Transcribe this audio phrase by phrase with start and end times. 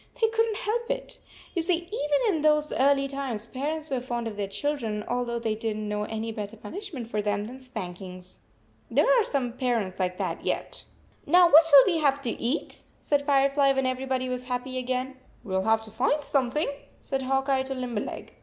[0.19, 1.19] They couldn t help it
[1.53, 5.37] You see, even in those early times parents were fond of 55 their children, although
[5.37, 8.39] they did n t know any better punishment for them than spank ings.
[8.89, 10.83] There are some parents like that yet."
[11.27, 15.17] Now, what shall we have to eat?" said Firefly, when everybody was happy again.
[15.43, 16.67] "We ll have to find something,"
[16.99, 18.33] said Hawk Eye to Limberleg.